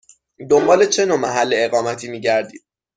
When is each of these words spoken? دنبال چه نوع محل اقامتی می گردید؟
دنبال 0.49 0.85
چه 0.85 1.05
نوع 1.05 1.17
محل 1.19 1.53
اقامتی 1.57 2.07
می 2.07 2.21
گردید؟ 2.21 2.63